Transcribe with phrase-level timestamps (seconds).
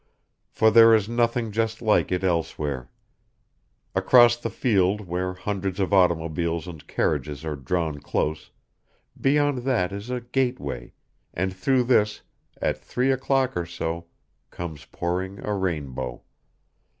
[0.49, 2.89] For there is nothing just like it elsewhere.
[3.93, 8.49] Across the field where hundreds of automobiles and carriages are drawn close
[9.15, 10.93] beyond that is a gate way,
[11.35, 12.23] and through this,
[12.59, 14.07] at three o'clock or so,
[14.49, 16.23] comes pouring a rainbow.